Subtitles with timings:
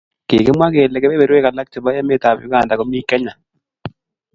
[0.27, 3.33] kikimwa kele keberberwek alak chebo emet ab Uganda komii Kenya